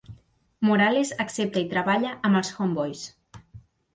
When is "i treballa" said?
1.61-2.15